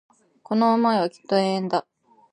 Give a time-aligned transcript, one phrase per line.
[0.41, 1.85] この思いはきっと永遠だ